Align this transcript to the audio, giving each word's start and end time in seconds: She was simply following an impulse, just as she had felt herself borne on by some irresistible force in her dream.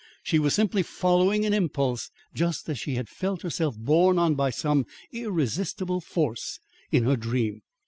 She 0.23 0.39
was 0.39 0.55
simply 0.55 0.81
following 0.81 1.45
an 1.45 1.53
impulse, 1.53 2.09
just 2.33 2.67
as 2.69 2.79
she 2.79 2.95
had 2.95 3.07
felt 3.07 3.43
herself 3.43 3.77
borne 3.77 4.17
on 4.17 4.33
by 4.33 4.49
some 4.49 4.87
irresistible 5.11 6.01
force 6.01 6.59
in 6.91 7.03
her 7.03 7.15
dream. 7.15 7.61